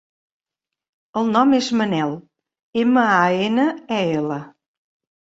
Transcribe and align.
El 1.21 1.29
nom 1.35 1.53
és 1.59 1.69
Manel: 1.83 2.17
ema, 2.87 3.07
a, 3.21 3.23
ena, 3.53 3.71
e, 4.01 4.05
ela. 4.19 4.45